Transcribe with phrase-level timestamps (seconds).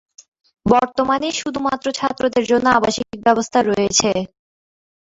[0.65, 4.09] বর্তমানে শুধুমাত্র ছাত্র দের জন্য আবাসিক ব্যবস্থা রয়েছে।